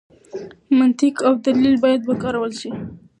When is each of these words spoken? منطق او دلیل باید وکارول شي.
منطق 0.77 1.15
او 1.27 1.33
دلیل 1.45 1.75
باید 1.83 2.01
وکارول 2.09 2.51
شي. 2.59 2.69